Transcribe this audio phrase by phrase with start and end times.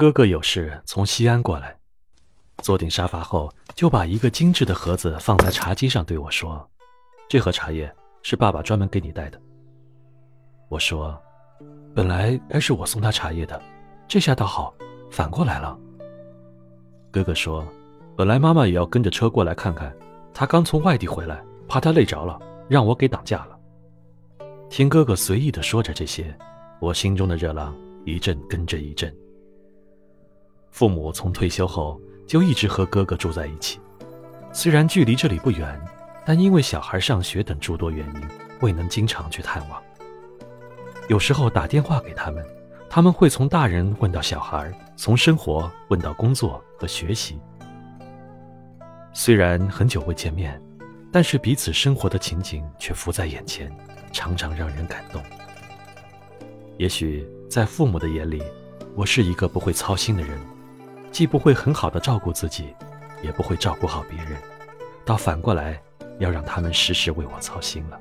[0.00, 1.76] 哥哥有事从西安过来，
[2.62, 6.66] 坐定沙发后，就把一个精致的盒子放在茶几上，对我说
[7.28, 9.38] ：“这盒茶叶是爸爸专门给你带的。”
[10.70, 11.20] 我说
[11.94, 13.60] ：“本来该是我送他茶叶的，
[14.08, 14.74] 这下倒好，
[15.10, 15.78] 反过来了。”
[17.12, 17.62] 哥哥说
[18.16, 19.94] ：“本来妈妈也要跟着车过来看看，
[20.32, 22.40] 她刚从外地回来，怕她累着了，
[22.70, 23.58] 让我给挡驾了。”
[24.70, 26.34] 听哥哥随意的说着这些，
[26.80, 27.76] 我心中的热浪
[28.06, 29.14] 一阵跟着一阵。
[30.70, 33.78] 父母从退休后就一直和哥哥住在一起，
[34.52, 35.78] 虽然距离这里不远，
[36.24, 38.22] 但因为小孩上学等诸多原因，
[38.60, 39.82] 未能经常去探望。
[41.08, 42.44] 有时候打电话给他们，
[42.88, 47.38] 他们会从大人问到小孩，从生活问到工作和学习。
[49.12, 50.62] 虽然很久未见面，
[51.10, 53.70] 但是彼此生活的情景却浮在眼前，
[54.12, 55.20] 常常让人感动。
[56.78, 58.40] 也许在父母的眼里，
[58.94, 60.38] 我是一个不会操心的人。
[61.10, 62.74] 既不会很好的照顾自己，
[63.22, 64.40] 也不会照顾好别人，
[65.04, 65.80] 倒反过来
[66.18, 68.00] 要让他们时时为我操心了。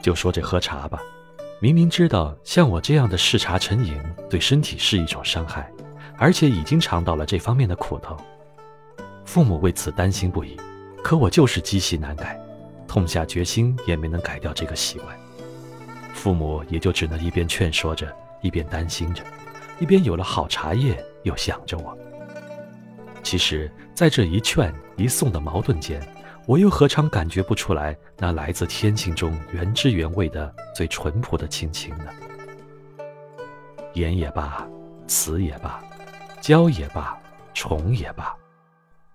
[0.00, 1.00] 就说这喝茶吧，
[1.60, 5.70] 明明知道像我这样的嗜茶成瘾对身体是一种伤害，
[6.16, 8.16] 而且已经尝到了这方面的苦头，
[9.24, 10.56] 父母为此担心不已，
[11.02, 12.40] 可我就是积习难改，
[12.86, 15.14] 痛下决心也没能改掉这个习惯。
[16.14, 18.10] 父母也就只能一边劝说着，
[18.40, 19.22] 一边担心着，
[19.78, 21.04] 一边有了好茶叶。
[21.28, 21.96] 又想着我。
[23.22, 26.00] 其实，在这一劝一送的矛盾间，
[26.46, 32.06] 我又何尝感觉不出来那来自天性中原汁原味的最淳朴的亲情呢？
[33.92, 34.66] 言也罢，
[35.06, 35.82] 词也罢，
[36.40, 37.18] 教也罢，
[37.52, 38.34] 宠也罢，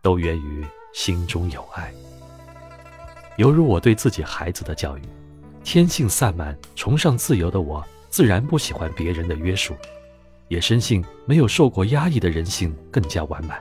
[0.02, 1.91] 都源于心中有爱。
[3.38, 5.02] 犹如我对自己孩子的教育，
[5.64, 9.73] 天性散漫、崇尚自由的我，自然不喜欢别人的约束。
[10.47, 13.59] 也深信没有受过压抑的人性更加完满，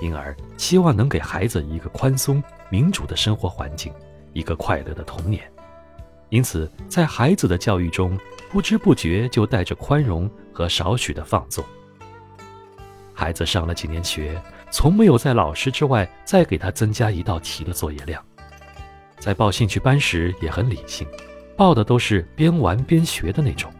[0.00, 3.92] 因而希望能给孩子一个宽松民主的生活环境，
[4.32, 5.50] 一个快乐的童年。
[6.30, 8.18] 因此，在孩子的教育中，
[8.50, 11.64] 不知不觉就带着宽容和少许的放纵。
[13.14, 14.40] 孩子上了几年学，
[14.70, 18.22] 从没有在老师之外再给他增加一道题的作业量。
[19.18, 21.08] 在报兴趣班时也很理性，
[21.56, 23.72] 报的都是边玩边学的那种，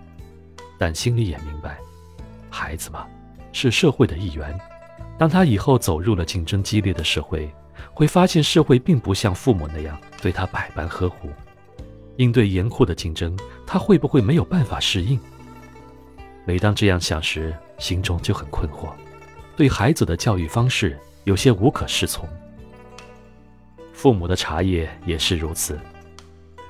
[0.78, 1.78] 但心里也明白。
[2.58, 3.06] 孩子嘛，
[3.52, 4.58] 是社会的一员。
[5.16, 7.48] 当他以后走入了竞争激烈的社会，
[7.94, 11.30] 会发现社会并不像父母那样对他百般呵护。
[12.16, 15.20] 应对严酷的竞争，他会不会没有办法适应？
[16.44, 18.88] 每当这样想时，心中就很困惑，
[19.56, 22.28] 对孩子的教育方式有些无可适从。
[23.92, 25.78] 父母的茶叶也是如此，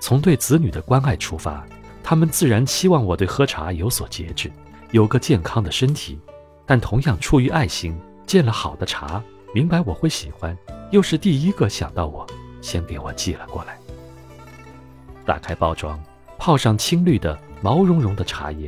[0.01, 1.67] 从对子女的关爱出发，
[2.03, 4.53] 他们自然期望我对喝茶有所节制。
[4.91, 6.19] 有个健康的身体，
[6.65, 7.95] 但同样出于爱心，
[8.27, 9.23] 见了好的茶，
[9.55, 10.57] 明白我会喜欢，
[10.91, 12.27] 又是第一个想到我，
[12.63, 13.79] 先给我寄了过来。
[15.27, 16.03] 打开包装，
[16.39, 18.67] 泡上青绿的毛茸茸的茶叶，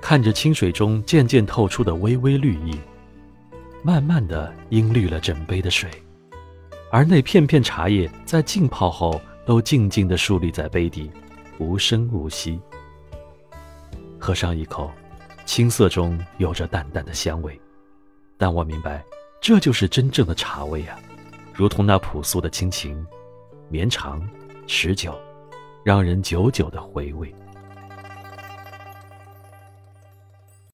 [0.00, 2.78] 看着清水中渐渐透出的微微绿意，
[3.82, 5.90] 慢慢的氤绿了整杯的水，
[6.90, 11.10] 而那片片茶叶在浸泡后，都静静地竖立在杯底，
[11.56, 12.60] 无声无息。
[14.18, 14.90] 喝上一口。
[15.44, 17.60] 青涩中有着淡淡的香味，
[18.38, 19.04] 但我明白，
[19.40, 20.98] 这就是真正的茶味啊，
[21.52, 23.06] 如同那朴素的亲情，
[23.68, 24.26] 绵长、
[24.66, 25.14] 持久，
[25.84, 27.34] 让人久久的回味。